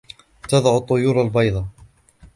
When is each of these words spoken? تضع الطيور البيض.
تضع 0.49 0.77
الطيور 0.77 1.21
البيض. 1.21 1.65